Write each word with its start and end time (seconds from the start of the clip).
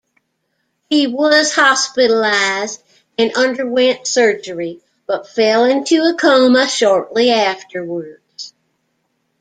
He 0.89 1.05
was 1.05 1.53
hospitalised 1.53 2.81
and 3.19 3.35
underwent 3.37 4.07
surgery, 4.07 4.81
but 5.05 5.29
fell 5.29 5.65
into 5.65 6.01
a 6.01 6.15
coma 6.15 6.67
shortly 6.67 7.29
afterwards. 7.29 8.55